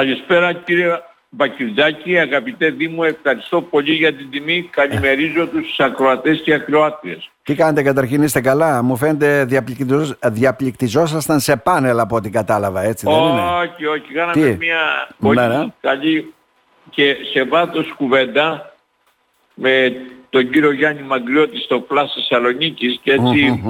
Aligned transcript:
Καλησπέρα 0.00 0.52
κύριε 0.52 1.00
Μπακυρδάκη, 1.28 2.18
αγαπητέ 2.18 2.70
Δήμο, 2.70 3.02
ευχαριστώ 3.06 3.62
πολύ 3.62 3.92
για 3.92 4.14
την 4.14 4.30
τιμή. 4.30 4.68
Καλημερίζω 4.70 5.46
τους 5.46 5.80
ακροατές 5.80 6.40
και 6.44 6.54
ακροάτριες. 6.54 7.30
Τι 7.42 7.54
κάνετε 7.54 7.82
καταρχήν, 7.82 8.22
είστε 8.22 8.40
καλά; 8.40 8.82
Μου 8.82 8.96
φαίνεται 8.96 9.46
διαπληκτιζόσασταν 10.22 11.40
σε 11.40 11.56
πάνελ 11.56 11.98
από 11.98 12.16
ό,τι 12.16 12.30
κατάλαβα, 12.30 12.82
έτσι 12.82 13.06
δεν 13.06 13.14
είναι; 13.14 13.40
Όχι, 13.40 13.86
όχι. 13.86 14.12
Κάναμε 14.12 14.56
μια 14.60 15.08
πολύ 15.18 15.36
ναι, 15.36 15.66
καλή 15.80 16.34
και 16.90 17.16
σε 17.32 17.44
βάθος 17.44 17.92
κουβέντα 17.96 18.74
με 19.54 19.92
τον 20.30 20.50
κύριο 20.50 20.72
Γιάννη 20.72 21.02
Μαγκλιώτη 21.02 21.58
στο 21.58 21.80
Πλάς 21.80 22.12
Θεσσαλονίκης 22.14 22.98
και 23.02 23.12
ετσι 23.12 23.62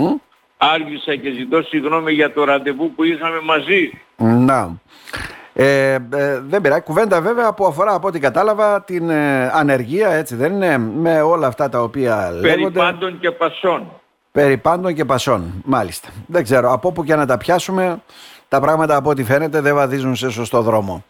άργησα 0.57 1.17
και 1.17 1.31
ζητώ 1.31 1.63
συγγνώμη 1.63 2.13
για 2.13 2.33
το 2.33 2.45
ραντεβού 2.45 2.95
που 2.95 3.05
είχαμε 3.05 3.41
μαζί. 3.41 3.91
Να. 4.17 4.81
Ε, 5.53 5.93
ε, 5.93 6.41
δεν 6.41 6.61
πειράζει. 6.61 6.81
Κουβέντα 6.81 7.21
βέβαια 7.21 7.53
που 7.53 7.67
αφορά 7.67 7.95
από 7.95 8.09
ό,τι 8.09 8.19
κατάλαβα 8.19 8.83
την 8.83 9.11
ε, 9.11 9.51
ανεργία, 9.53 10.09
έτσι 10.11 10.35
δεν 10.35 10.53
είναι, 10.53 10.79
με 10.79 11.21
όλα 11.21 11.47
αυτά 11.47 11.69
τα 11.69 11.83
οποία 11.83 12.31
λέγονται. 12.31 12.49
Περί 12.49 12.71
πάντων 12.71 13.19
και 13.21 13.31
πασών. 13.31 13.87
Περί 14.33 14.57
πάντων 14.57 14.95
και 14.95 15.05
πασών, 15.05 15.63
μάλιστα. 15.65 16.09
Δεν 16.27 16.43
ξέρω, 16.43 16.73
από 16.73 16.89
όπου 16.89 17.05
και 17.05 17.15
να 17.15 17.27
τα 17.27 17.37
πιάσουμε, 17.37 18.03
τα 18.49 18.61
πράγματα 18.61 18.97
από 18.97 19.11
ό,τι 19.11 19.25
φαίνεται 19.25 19.61
δεν 19.61 19.75
βαδίζουν 19.75 20.17
σε 20.17 20.31
σωστό 20.31 20.63
δρόμο. 20.63 21.05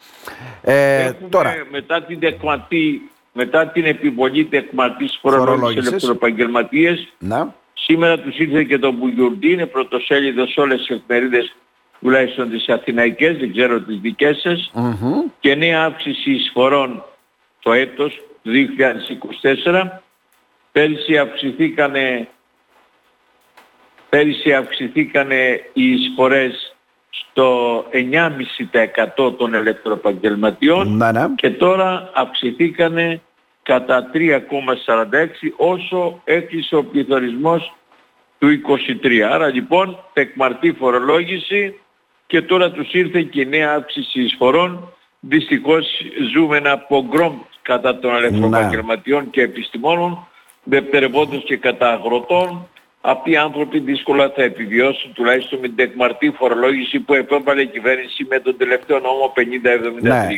Ε, 0.63 1.13
τώρα, 1.29 1.55
μετά 1.71 2.03
την 2.03 2.21
τεκματή, 2.21 3.11
μετά 3.33 3.67
την 3.67 3.85
επιβολή 3.85 4.45
τεκματής 4.45 5.19
φορολόγησης 5.21 5.89
ελευθεροπαγγελματίες, 5.89 7.13
σήμερα 7.73 8.19
τους 8.19 8.39
ήρθε 8.39 8.63
και 8.63 8.79
το 8.79 8.93
Μπουγιουρντή, 8.93 9.53
είναι 9.53 9.67
πρωτοσέλιδος 9.67 10.53
σε 10.53 10.61
όλες 10.61 10.79
τις 10.79 10.97
εφημερίδες 10.97 11.55
τουλάχιστον 12.01 12.51
τις 12.51 12.69
αθηναϊκές, 12.69 13.37
δεν 13.37 13.53
ξέρω 13.53 13.81
τις 13.81 13.99
δικές 13.99 14.41
σας, 14.41 14.71
και 15.41 15.55
νέα 15.55 15.85
αύξηση 15.85 16.31
εισφορών 16.31 17.05
το 17.63 17.73
έτος 17.73 18.21
2024. 18.43 20.03
Πέρυσι 20.73 21.19
αυξηθήκανε, 21.19 22.29
πέρυσι 24.09 24.55
αυξηθήκανε 24.55 25.71
οι 25.73 25.93
εισφορές 25.93 26.75
στο 27.11 27.85
9,5% 29.17 29.37
των 29.39 29.55
ελευθεροπαγγελματιών 29.55 30.97
ναι, 30.97 31.13
ναι. 31.13 31.27
και 31.35 31.51
τώρα 31.51 32.11
αυξηθήκανε 32.15 33.21
κατά 33.63 34.11
3,46 34.15 34.27
όσο 35.57 36.21
έκλεισε 36.25 36.77
ο 36.77 36.85
πληθωρισμός 36.85 37.75
του 38.39 38.49
23. 39.03 39.19
Άρα 39.31 39.49
λοιπόν 39.49 39.99
τεκμαρτή 40.13 40.73
φορολόγηση 40.73 41.81
και 42.31 42.43
τώρα 42.43 42.71
τους 42.71 42.93
ήρθε 42.93 43.23
και 43.23 43.45
νέα 43.45 43.73
αύξηση 43.75 44.23
εισφορών. 44.23 44.93
Δυστυχώς 45.21 45.87
ζούμε 46.33 46.57
ένα 46.57 46.79
πογκρόμ 46.79 47.39
κατά 47.63 47.99
των 47.99 48.15
ελευθεροπαγγελματιών 48.15 49.23
ναι. 49.23 49.31
και 49.31 49.43
επιστημόνων, 49.43 50.27
δευτερευόντως 50.65 51.45
και 51.45 51.57
κατά 51.57 51.93
αγροτών, 51.93 52.69
αυτοί 53.01 53.31
οι 53.31 53.37
άνθρωποι 53.37 53.79
δύσκολα 53.79 54.33
θα 54.37 54.43
επιβιώσουν 54.43 55.13
τουλάχιστον 55.13 55.59
με 55.59 55.67
την 55.67 55.77
τεκμαρτή 55.77 56.35
φορολόγηση 56.37 57.01
που 57.01 57.15
επέβαλε 57.15 57.63
η 57.63 57.67
κυβέρνηση 57.67 58.27
με 58.29 58.39
τον 58.39 58.57
τελευταίο 58.57 58.99
νόμο 58.99 59.33
50-73. 59.37 59.41
Ναι. 60.01 60.29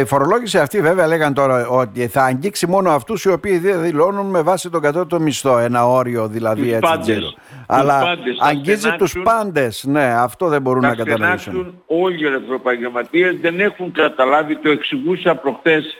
Η 0.00 0.04
φορολόγηση 0.04 0.58
αυτή 0.58 0.80
βέβαια 0.80 1.06
λέγαν 1.06 1.34
τώρα 1.34 1.68
ότι 1.68 2.08
θα 2.08 2.24
αγγίξει 2.24 2.66
μόνο 2.66 2.90
αυτούς 2.90 3.24
οι 3.24 3.30
οποίοι 3.30 3.56
δηλώνουν 3.58 4.26
με 4.26 4.42
βάση 4.42 4.70
τον 4.70 4.80
κατώτατο 4.80 5.20
μισθό, 5.20 5.58
ένα 5.58 5.86
όριο 5.86 6.28
δηλαδή 6.28 6.62
τους 6.62 6.70
έτσι 6.72 6.88
πάντες, 6.90 7.36
Αλλά 7.66 8.00
πάντες, 8.00 8.36
αγγίζει 8.40 8.90
τους 8.98 9.16
πάντες, 9.22 9.84
ναι, 9.84 10.04
αυτό 10.04 10.48
δεν 10.48 10.62
μπορούν 10.62 10.82
να 10.82 10.94
κατανοήσουν. 10.94 11.82
Όλοι 11.86 12.22
οι 12.22 12.26
ελευθεροπαγγελματίες 12.26 13.36
δεν 13.40 13.60
έχουν 13.60 13.92
καταλάβει, 13.92 14.56
το 14.56 14.70
εξηγούσα 14.70 15.34
προχθές 15.34 15.96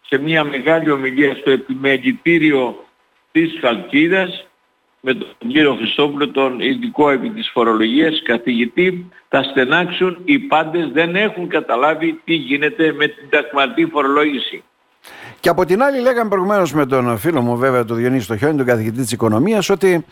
σε 0.00 0.18
μια 0.18 0.44
μεγάλη 0.44 0.90
ομιλία 0.90 1.34
στο 1.34 1.50
επιμελητήριο 1.50 2.84
της 3.32 3.58
Χαλκίδας 3.60 4.46
με 5.06 5.14
τον 5.14 5.48
κύριο 5.48 5.74
Χριστόπουλο, 5.74 6.30
τον 6.30 6.60
ειδικό 6.60 7.10
επί 7.10 7.30
της 7.30 7.50
φορολογίας, 7.52 8.22
καθηγητή, 8.24 9.10
θα 9.28 9.42
στενάξουν 9.42 10.18
οι 10.24 10.38
πάντες 10.38 10.88
δεν 10.92 11.16
έχουν 11.16 11.48
καταλάβει 11.48 12.20
τι 12.24 12.34
γίνεται 12.34 12.92
με 12.92 13.06
την 13.06 13.28
τακματή 13.30 13.86
φορολόγηση. 13.86 14.62
Και 15.40 15.48
από 15.48 15.64
την 15.64 15.82
άλλη 15.82 16.00
λέγαμε 16.00 16.28
προηγουμένως 16.28 16.72
με 16.72 16.86
τον 16.86 17.18
φίλο 17.18 17.40
μου 17.40 17.56
βέβαια 17.56 17.84
τον 17.84 17.96
Διονύση 17.96 18.24
Στοχιόνι, 18.24 18.56
τον 18.56 18.66
καθηγητή 18.66 18.96
της 18.96 19.12
οικονομίας, 19.12 19.70
ότι 19.70 20.04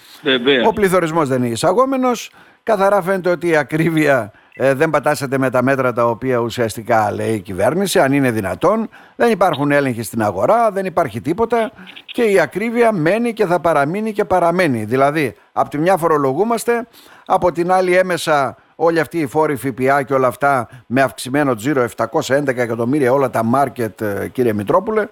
ο 0.67 0.73
πληθωρισμός 0.73 1.29
δεν 1.29 1.43
είναι 1.43 1.53
εισαγόμενος, 1.53 2.31
καθαρά 2.63 3.03
φαίνεται 3.03 3.31
ότι 3.31 3.49
η 3.49 3.57
ακρίβεια 3.57 4.33
ε, 4.57 4.75
δεν 4.75 4.91
πατάσετε 4.91 5.39
με 5.39 5.51
τα 5.51 5.63
μέτρα 5.63 5.93
τα 5.93 6.07
οποία 6.07 6.39
ουσιαστικά 6.39 7.13
λέει 7.13 7.35
η 7.35 7.41
κυβέρνηση, 7.41 7.99
αν 7.99 8.13
είναι 8.13 8.31
δυνατόν. 8.31 8.89
Δεν 9.17 9.31
υπάρχουν 9.31 9.71
έλεγχοι 9.71 10.03
στην 10.03 10.23
αγορά, 10.23 10.71
δεν 10.71 10.85
υπάρχει 10.85 11.21
τίποτα 11.21 11.73
και 12.07 12.23
η 12.23 12.41
ακρίβεια 12.41 12.93
μένει 12.93 13.33
και 13.33 13.47
θα 13.47 13.61
παραμείνει 13.61 14.13
και 14.13 14.25
παραμένει. 14.25 14.85
Δηλαδή, 14.85 15.35
από 15.53 15.69
τη 15.69 15.79
μια 15.79 15.97
φορολογούμαστε, 15.97 16.87
από 17.27 17.53
την 17.53 17.73
άλλη 17.73 17.97
έμεσα 17.97 18.57
όλοι 18.75 19.01
αυτοί 19.01 19.19
οι 19.19 19.27
φόροι 19.27 19.57
ΦΠΑ 19.57 20.03
και 20.03 20.15
όλα 20.15 20.27
αυτά 20.27 20.69
με 20.87 21.03
αυξημένο 21.03 21.55
τζίρο 21.55 21.89
711 21.97 22.47
εκατομμύρια 22.47 23.13
όλα 23.13 23.31
τα 23.31 23.45
μάρκετ 23.45 24.03
κύριε 24.33 24.53
Μητρόπουλε 24.53 25.07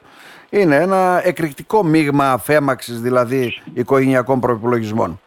είναι 0.50 0.76
ένα 0.76 1.20
εκρηκτικό 1.24 1.82
μείγμα 1.82 2.32
αφέμαξης 2.32 3.00
δηλαδή 3.00 3.52
οικογενειακών 3.74 4.40
προπολογισμών. 4.40 5.20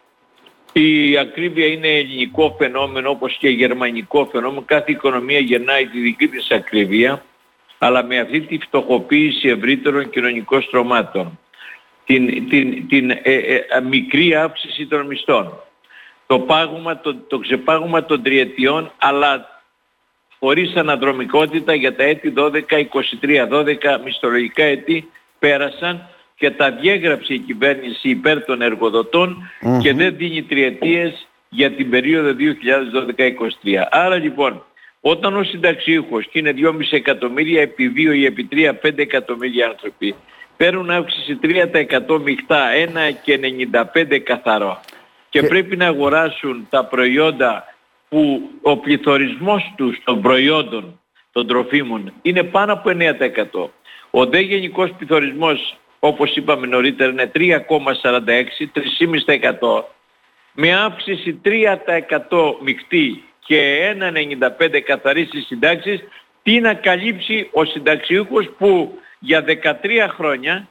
Η 0.78 1.18
ακρίβεια 1.18 1.66
είναι 1.66 1.88
ελληνικό 1.88 2.54
φαινόμενο 2.58 3.10
όπως 3.10 3.36
και 3.36 3.48
γερμανικό 3.48 4.28
φαινόμενο. 4.32 4.62
Κάθε 4.66 4.92
οικονομία 4.92 5.38
γεννάει 5.38 5.86
τη 5.86 5.98
δική 6.00 6.28
της 6.28 6.50
ακρίβεια, 6.50 7.24
αλλά 7.78 8.04
με 8.04 8.18
αυτή 8.18 8.40
τη 8.40 8.58
φτωχοποίηση 8.58 9.48
ευρύτερων 9.48 10.10
κοινωνικών 10.10 10.62
στρωμάτων. 10.62 11.38
Την, 12.04 12.48
την, 12.48 12.88
την 12.88 13.10
ε, 13.10 13.20
ε, 13.22 13.80
μικρή 13.88 14.34
αύξηση 14.34 14.86
των 14.86 15.06
μισθών. 15.06 15.60
Το, 16.26 16.38
πάγωμα, 16.38 17.00
το, 17.00 17.14
το 17.14 17.38
ξεπάγωμα 17.38 18.04
των 18.04 18.22
τριετιών, 18.22 18.92
αλλά 18.98 19.62
χωρίς 20.38 20.76
αναδρομικότητα 20.76 21.74
για 21.74 21.96
τα 21.96 22.04
έτη 22.04 22.32
12, 22.36 22.50
23, 22.50 23.48
12 23.50 23.74
μισθολογικά 24.04 24.64
έτη 24.64 25.10
πέρασαν 25.38 26.08
και 26.36 26.50
τα 26.50 26.70
διέγραψε 26.72 27.34
η 27.34 27.38
κυβέρνηση 27.38 28.08
υπέρ 28.08 28.44
των 28.44 28.62
εργοδοτων 28.62 29.50
και 29.82 29.92
δεν 29.92 30.16
δίνει 30.16 30.42
τριετίες 30.42 31.28
για 31.48 31.70
την 31.70 31.90
περίοδο 31.90 32.30
2012-2023. 33.16 33.86
Άρα 33.90 34.16
λοιπόν, 34.16 34.64
όταν 35.00 35.36
ο 35.36 35.42
συνταξίουχος 35.42 36.28
και 36.28 36.38
είναι 36.38 36.54
2,5 36.56 36.72
εκατομμύρια 36.90 37.60
επί 37.60 37.92
2 37.96 38.14
ή 38.14 38.24
επί 38.24 38.48
3, 38.52 38.72
5 38.82 38.98
εκατομμύρια 38.98 39.66
άνθρωποι, 39.66 40.14
παίρνουν 40.56 40.90
αύξηση 40.90 41.38
3% 41.42 42.20
μειχτά, 42.22 42.68
1 42.72 43.14
και 43.22 43.40
95 43.94 44.18
καθαρό 44.18 44.80
και 45.28 45.42
πρέπει 45.42 45.76
να 45.76 45.86
αγοράσουν 45.86 46.66
τα 46.70 46.84
προϊόντα 46.84 47.64
που 48.08 48.50
ο 48.62 48.76
πληθωρισμός 48.76 49.72
τους 49.76 50.00
των 50.04 50.20
προϊόντων 50.22 51.00
των 51.32 51.46
τροφίμων 51.46 52.12
είναι 52.22 52.42
πάνω 52.42 52.72
από 52.72 52.90
9%. 52.90 53.68
Ο 54.10 54.26
δε 54.26 54.40
γενικός 54.40 54.90
πληθωρισμός 54.98 55.76
όπως 56.06 56.36
είπαμε 56.36 56.66
νωρίτερα 56.66 57.10
είναι 57.10 57.30
3,46, 57.34 57.58
3,5% 58.72 59.84
με 60.52 60.74
αύξηση 60.74 61.40
3% 61.44 61.48
μεικτή 62.62 63.24
και 63.38 63.90
1,95 64.60 64.80
καθαρή 64.80 65.24
στις 65.24 65.46
συντάξεις, 65.46 66.00
τι 66.42 66.60
να 66.60 66.74
καλύψει 66.74 67.48
ο 67.52 67.64
συνταξιούχος 67.64 68.50
που 68.58 68.98
για 69.18 69.44
13 69.46 69.72
χρονια 70.08 70.68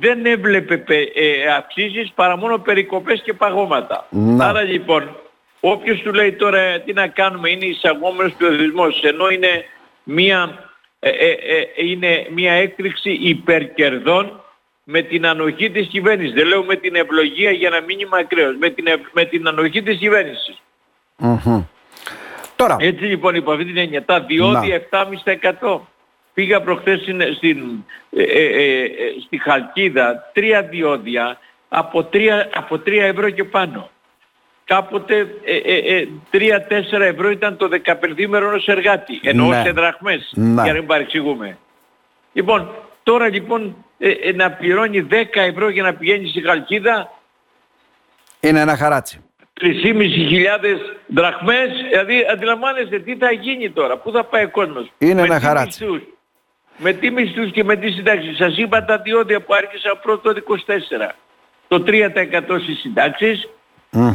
δεν 0.00 0.26
έβλεπε 0.26 0.96
ε, 1.14 1.46
αυξήσεις 1.56 2.12
παρά 2.14 2.36
μόνο 2.36 2.58
περικοπές 2.58 3.22
και 3.22 3.32
παγώματα. 3.32 4.08
Άρα 4.38 4.62
λοιπόν, 4.62 5.16
όποιος 5.60 6.00
του 6.00 6.12
λέει 6.12 6.32
τώρα 6.32 6.80
τι 6.80 6.92
να 6.92 7.06
κάνουμε 7.06 7.50
είναι 7.50 7.64
εισαγόμενος 7.64 8.32
πληθωρισμός, 8.32 9.02
ενώ 9.02 9.28
είναι 9.28 9.64
μία, 10.02 10.70
ε, 10.98 11.08
ε, 11.08 11.30
ε, 11.30 11.86
είναι 11.86 12.26
μία 12.30 12.52
έκρηξη 12.52 13.10
υπερκερδών 13.10 14.40
με 14.88 15.02
την 15.02 15.26
ανοχή 15.26 15.70
της 15.70 15.86
κυβέρνησης. 15.86 16.32
Δεν 16.34 16.46
λέω 16.46 16.64
με 16.64 16.76
την 16.76 16.94
ευλογία 16.94 17.50
για 17.50 17.70
να 17.70 17.80
μείνει 17.80 18.04
μακραίος. 18.04 18.56
Με 18.58 18.70
την, 18.70 18.84
με 19.12 19.24
την 19.24 19.48
ανοχή 19.48 19.82
της 19.82 19.98
κυβέρνησης. 19.98 20.62
Τώρα. 22.56 22.76
Έτσι 22.78 23.04
λοιπόν 23.04 23.34
υπό 23.34 23.52
αυτή 23.52 23.64
την 23.64 23.76
έννοια. 23.76 24.04
Τα 24.04 24.20
διόδια 24.20 24.82
7,5%. 25.60 25.80
Πήγα 26.34 26.60
προχθές 26.60 27.00
στην, 27.00 27.22
στην, 27.36 27.84
ε, 28.10 28.22
ε, 28.22 28.82
ε, 28.82 28.90
στη 29.26 29.38
Χαλκίδα 29.38 30.30
τρία 30.32 30.62
διόδια 30.62 31.38
από 31.68 32.08
3, 32.12 32.28
από 32.54 32.74
3 32.74 32.92
ευρώ 32.92 33.30
και 33.30 33.44
πάνω. 33.44 33.90
Κάποτε 34.64 35.26
3-4 36.30 37.00
ευρώ 37.00 37.30
ήταν 37.30 37.56
το 37.56 37.68
15 37.84 38.26
μέρο 38.28 38.48
ενός 38.48 38.66
εργάτη. 38.66 39.20
Ενώ 39.22 39.46
ναι. 39.46 39.62
σε 39.62 39.70
δραχμές, 39.70 40.32
ναι. 40.34 40.62
για 40.62 40.72
να 40.72 40.78
μην 40.78 40.86
παρεξηγούμε. 40.86 41.58
Λοιπόν, 42.32 42.70
τώρα 43.10 43.28
λοιπόν 43.28 43.76
ε, 43.98 44.10
ε, 44.10 44.32
να 44.32 44.50
πληρώνει 44.50 45.06
10 45.10 45.14
ευρώ 45.32 45.68
για 45.68 45.82
να 45.82 45.94
πηγαίνει 45.94 46.28
στη 46.28 46.40
Χαλκίδα 46.42 47.10
είναι 48.40 48.60
ένα 48.60 48.76
χαράτσι. 48.76 49.20
3.500 49.60 49.66
δραχμές, 51.06 51.68
δηλαδή 51.90 52.26
αντιλαμβάνεστε 52.32 52.98
τι 52.98 53.16
θα 53.16 53.32
γίνει 53.32 53.70
τώρα, 53.70 53.96
πού 53.96 54.10
θα 54.10 54.24
πάει 54.24 54.44
ο 54.44 54.50
κόσμος; 54.50 54.92
Είναι 54.98 55.22
ένα 55.22 55.40
χαράτσι. 55.40 55.86
Με 56.78 56.92
τι 56.92 57.10
μισθούς 57.10 57.50
και 57.50 57.64
με 57.64 57.76
τι 57.76 57.90
συντάξεις; 57.90 58.36
Σας 58.36 58.56
είπα 58.56 58.84
τα 58.84 58.98
διόδια 58.98 59.40
που 59.40 59.54
άρχισα 59.54 59.96
πρώτο 60.02 60.32
το 60.32 60.40
24. 60.40 61.14
Το 61.68 61.82
3% 61.86 62.60
στις 62.62 62.78
συντάξεις, 62.78 63.48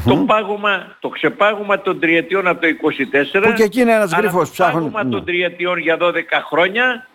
το 0.05 0.15
πάγωμα, 0.27 0.95
το 0.99 1.09
ξεπάγωμα 1.09 1.81
των 1.81 1.99
τριετιών 1.99 2.47
από 2.47 2.61
το 2.61 2.67
24. 2.67 3.41
Που 3.43 3.53
και 3.53 3.63
εκεί 3.63 3.81
είναι 3.81 3.93
ένας 3.93 4.11
γρίφος 4.13 4.49
ψάχνουν. 4.51 4.83
Το 4.83 4.89
πάγωμα 4.89 5.09
των 5.09 5.25
τριετιών 5.25 5.77
για 5.77 5.97
12 5.97 6.41
χρόνια. 6.49 7.07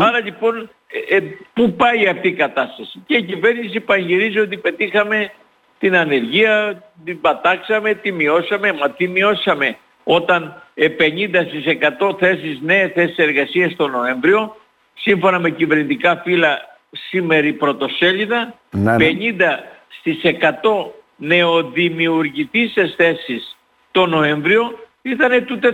Άρα 0.00 0.20
λοιπόν, 0.24 0.70
ε, 1.08 1.16
ε, 1.16 1.22
πού 1.52 1.72
πάει 1.72 2.06
αυτή 2.08 2.28
η 2.28 2.32
κατάσταση; 2.32 3.02
Και 3.06 3.16
η 3.16 3.22
κυβέρνηση 3.22 3.80
παγυρίζει 3.80 4.38
ότι 4.38 4.56
πετύχαμε 4.56 5.32
την 5.78 5.96
ανεργία, 5.96 6.82
την 7.04 7.20
πατάξαμε, 7.20 7.94
τη 7.94 8.12
μειώσαμε. 8.12 8.72
Μα 8.72 8.90
τι 8.90 9.08
μειώσαμε; 9.08 9.76
Όταν 10.04 10.62
50% 10.74 12.08
ε, 12.10 12.14
θέσεις, 12.18 12.60
νέες 12.60 12.92
θέσεις 12.92 13.16
εργασίας 13.16 13.76
το 13.76 13.88
Νοέμβριο, 13.88 14.56
σύμφωνα 14.94 15.38
με 15.38 15.50
κυβερνητικά 15.50 16.20
φύλλα 16.24 16.58
σήμερα 16.90 17.54
πρωτοσέλιδα, 17.58 18.54
ναι, 18.70 18.96
50 18.98 19.34
ναι. 19.36 19.58
στις 19.88 20.20
100 20.22 20.90
νεοδημιουργητήσεις 21.16 22.94
θέσεις 22.96 23.56
το 23.90 24.06
Νοέμβριο 24.06 24.78
ήταν 25.02 25.44
του 25.44 25.58
400 25.62 25.72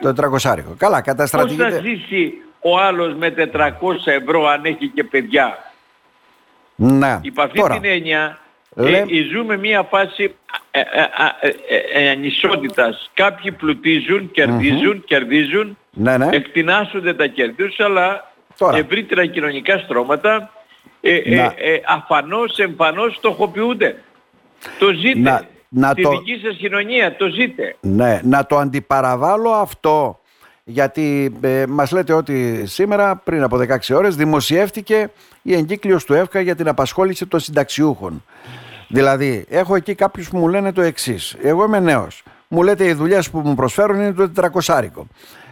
Το 0.00 0.14
400 0.42 0.62
Καλά, 0.76 1.00
καταστρατηγείται. 1.00 1.64
Πώς 1.64 1.74
θα 1.74 1.80
ζήσει 1.80 2.42
ο 2.62 2.78
άλλος 2.78 3.14
με 3.14 3.34
400 3.52 3.70
ευρώ 4.04 4.46
αν 4.46 4.64
έχει 4.64 4.88
και 4.88 5.04
παιδιά. 5.04 5.72
Ναι. 6.74 7.18
Υπ' 7.22 7.40
αυτή 7.40 7.62
την 7.62 7.84
έννοια 7.84 8.38
ε, 8.76 9.04
ζούμε 9.32 9.56
μια 9.56 9.82
φάση 9.82 10.34
ε, 10.70 10.80
ε, 11.92 12.10
ανισότητας. 12.10 13.10
Κάποιοι 13.14 13.52
πλουτίζουν, 13.52 14.30
κερδίζουν, 15.04 15.76
ναι, 15.90 16.16
ναι. 16.16 16.28
εκτινάσσονται 16.30 17.14
τα 17.14 17.26
κέρδη 17.26 17.74
αλλά 17.78 18.32
Τώρα. 18.58 18.76
ευρύτερα 18.76 19.26
κοινωνικά 19.26 19.78
στρώματα 19.78 20.50
ε, 21.00 21.16
ε, 21.16 21.80
αφανώς, 21.86 22.58
εμφανώς 22.58 23.14
στοχοποιούνται. 23.16 24.02
Το 24.78 24.92
ζείτε. 24.92 25.18
Να, 25.18 25.42
να 25.68 25.90
Στη 25.90 26.02
το... 26.02 26.10
δική 26.10 26.40
σας 26.44 26.56
κοινωνία 26.56 27.16
το 27.16 27.26
ζείτε. 27.26 27.76
Ναι, 27.80 28.20
να 28.22 28.46
το 28.46 28.56
αντιπαραβάλω 28.56 29.50
αυτό 29.50 30.20
γιατί 30.64 31.32
ε, 31.40 31.64
μας 31.68 31.90
λέτε 31.90 32.12
ότι 32.12 32.66
σήμερα 32.66 33.16
πριν 33.16 33.42
από 33.42 33.56
16 33.56 33.76
ώρες 33.94 34.16
δημοσιεύτηκε 34.16 35.10
η 35.42 35.54
εγκύκλειος 35.54 36.04
του 36.04 36.14
ΕΦΚΑ 36.14 36.40
για 36.40 36.54
την 36.54 36.68
απασχόληση 36.68 37.26
των 37.26 37.40
συνταξιούχων. 37.40 38.24
Δηλαδή, 38.88 39.44
έχω 39.48 39.74
εκεί 39.74 39.94
κάποιους 39.94 40.28
που 40.28 40.38
μου 40.38 40.48
λένε 40.48 40.72
το 40.72 40.82
εξής. 40.82 41.36
Εγώ 41.42 41.64
είμαι 41.64 41.80
νέος. 41.80 42.22
Μου 42.48 42.62
λέτε 42.62 42.84
οι 42.84 42.92
δουλειές 42.92 43.30
που 43.30 43.38
μου 43.38 43.54
προσφέρουν 43.54 43.96
είναι 43.96 44.12
το 44.12 44.26
τετρακοσάρικο. 44.26 45.06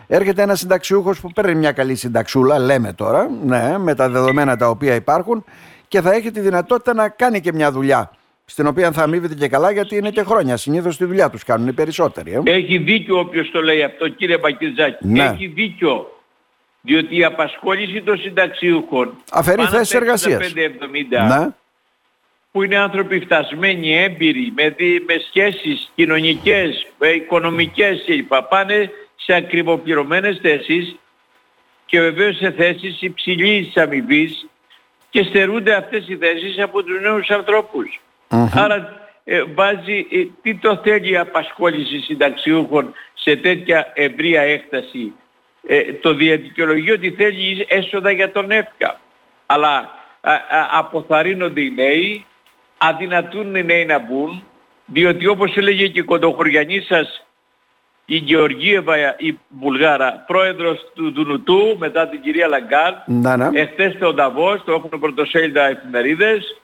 Έρχεται 0.06 0.42
ένας 0.42 0.58
συνταξιούχος 0.58 1.20
που 1.20 1.32
παίρνει 1.32 1.54
μια 1.54 1.72
καλή 1.72 1.94
συνταξούλα, 1.94 2.58
λέμε 2.58 2.92
τώρα, 2.92 3.30
ναι, 3.44 3.78
με 3.78 3.94
τα 3.94 4.08
δεδομένα 4.08 4.56
τα 4.56 4.68
οποία 4.68 4.94
υπάρχουν 4.94 5.44
και 5.88 6.00
θα 6.00 6.12
έχει 6.12 6.30
τη 6.30 6.40
δυνατότητα 6.40 6.94
να 6.94 7.08
κάνει 7.08 7.40
και 7.40 7.52
μια 7.52 7.72
δουλειά 7.72 8.10
στην 8.50 8.66
οποία 8.66 8.92
θα 8.92 9.02
αμείβεται 9.02 9.34
και 9.34 9.48
καλά 9.48 9.70
γιατί 9.70 9.96
είναι 9.96 10.10
και 10.10 10.22
χρόνια. 10.22 10.56
Συνήθως 10.56 10.96
τη 10.96 11.04
δουλειά 11.04 11.30
τους 11.30 11.44
κάνουν 11.44 11.68
οι 11.68 11.72
περισσότεροι. 11.72 12.32
Ε. 12.32 12.40
Έχει 12.44 12.78
δίκιο 12.78 13.18
όποιος 13.18 13.50
το 13.50 13.62
λέει 13.62 13.82
αυτό, 13.82 14.08
κύριε 14.08 14.38
Μπακιζάκη. 14.38 15.06
Ναι. 15.06 15.24
Έχει 15.24 15.46
δίκιο. 15.46 16.20
Διότι 16.80 17.16
η 17.16 17.24
απασχόληση 17.24 18.02
των 18.02 18.18
συνταξιούχων 18.18 19.14
αφαιρεί 19.32 19.62
θέσεις 19.62 19.94
εργασίας. 19.94 20.54
Ναι. 21.08 21.48
Που 22.52 22.62
είναι 22.62 22.76
άνθρωποι 22.76 23.20
φτασμένοι, 23.20 23.96
έμπειροι, 23.96 24.52
με, 24.56 24.68
δι, 24.68 25.04
με 25.06 25.14
σχέσεις 25.28 25.92
κοινωνικές, 25.94 26.86
οικονομικές 27.14 28.02
κλπ. 28.06 28.34
Πάνε 28.48 28.90
σε 29.16 29.34
ακριβοπληρωμένες 29.34 30.38
θέσεις 30.42 30.96
και 31.86 32.00
βεβαίως 32.00 32.36
σε 32.36 32.50
θέσεις 32.50 33.02
υψηλής 33.02 33.76
αμοιβής 33.76 34.46
και 35.10 35.22
στερούνται 35.22 35.74
αυτές 35.74 36.08
οι 36.08 36.16
θέσεις 36.16 36.58
από 36.58 36.82
τους 36.82 37.00
νέους 37.00 37.28
ανθρώπους. 37.28 38.00
Άρα 38.54 39.00
ε, 39.24 39.42
βάζει 39.54 40.06
ε, 40.10 40.24
τι 40.42 40.54
το 40.54 40.80
θέλει 40.84 41.10
η 41.10 41.16
απασχόληση 41.16 41.98
συνταξιούχων 41.98 42.92
σε 43.14 43.36
τέτοια 43.36 43.92
ευρία 43.94 44.40
έκταση; 44.42 45.12
Ε, 45.66 45.92
το 45.92 46.14
διαδικαιολογεί 46.14 46.90
ότι 46.90 47.10
θέλει 47.10 47.66
έσοδα 47.68 48.10
για 48.10 48.32
τον 48.32 48.50
ΕΦΚΑ. 48.50 49.00
Αλλά 49.46 49.76
α, 50.20 50.32
αποθαρρύνονται 50.70 51.60
οι 51.60 51.70
νέοι, 51.70 52.24
αδυνατούν 52.78 53.54
οι 53.54 53.62
νέοι 53.62 53.84
να 53.84 53.98
μπουν, 53.98 54.42
διότι 54.84 55.26
όπως 55.26 55.56
έλεγε 55.56 55.88
και 55.88 55.98
η 55.98 56.02
κοντοχωριανή 56.02 56.80
σας 56.80 57.24
η 58.04 58.16
Γεωργίευα, 58.16 59.18
η 59.18 59.38
Βουλγάρα, 59.48 60.24
πρόεδρος 60.26 60.90
του 60.94 61.12
Δουνουτού 61.12 61.76
μετά 61.78 62.08
την 62.08 62.20
κυρία 62.20 62.48
Λαγκάρντ, 62.48 62.94
ναι, 63.06 63.36
ναι. 63.36 63.60
εχθές 63.60 63.92
στο 63.92 64.12
Νταβός, 64.12 64.62
το 64.64 64.72
έχουν 64.72 65.00
πρωτοσέλιδα 65.00 65.66
εφημερίδες, 65.66 66.60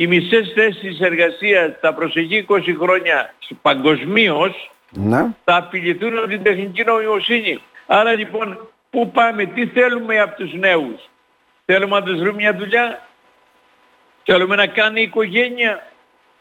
οι 0.00 0.06
μισές 0.06 0.52
θέσεις 0.54 1.00
εργασίας 1.00 1.80
τα 1.80 1.94
προσεχή 1.94 2.46
20 2.48 2.60
χρόνια 2.80 3.34
παγκοσμίως 3.62 4.70
ναι. 4.90 5.26
θα 5.44 5.56
απειληθούν 5.56 6.18
από 6.18 6.26
την 6.26 6.42
τεχνητή 6.42 6.84
νοημοσύνη. 6.84 7.62
Άρα 7.86 8.12
λοιπόν 8.12 8.68
πού 8.90 9.10
πάμε, 9.10 9.44
τι 9.44 9.66
θέλουμε 9.66 10.20
από 10.20 10.36
τους 10.36 10.52
νέους; 10.52 11.10
Θέλουμε 11.64 11.98
να 11.98 12.02
τους 12.02 12.18
βρούμε 12.18 12.32
μια 12.32 12.54
δουλειά, 12.54 13.08
θέλουμε 14.24 14.56
να 14.56 14.66
κάνει 14.66 15.02
οικογένεια; 15.02 15.86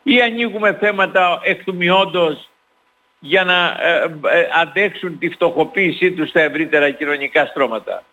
Ή 0.03 0.21
ανοίγουμε 0.21 0.73
θέματα 0.73 1.39
εκτουμιόντος 1.43 2.49
για 3.19 3.43
να 3.43 3.77
ε, 3.79 4.03
ε, 4.03 4.47
αντέξουν 4.61 5.19
τη 5.19 5.29
φτωχοποίησή 5.29 6.11
τους 6.11 6.29
στα 6.29 6.41
ευρύτερα 6.41 6.91
κοινωνικά 6.91 7.45
στρώματα; 7.45 8.03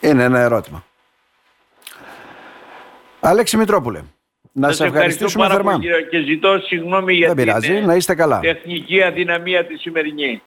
Είναι 0.00 0.24
ένα 0.24 0.38
ερώτημα. 0.38 0.84
Αλέξη 3.20 3.56
Μητρόπουλε. 3.56 4.02
Να 4.52 4.68
σας 4.68 4.80
ευχαριστήσουμε 4.80 5.48
θερμά. 5.48 5.78
Και 6.10 6.20
ζητώ 6.20 6.58
συγγνώμη 6.58 7.14
για 7.14 7.34
την 7.34 7.84
να 7.86 7.94
είστε 7.94 8.14
καλά. 8.14 8.40
τεχνική 8.40 9.02
αδυναμία 9.02 9.66
τη 9.66 9.76
σημερινή. 9.76 10.40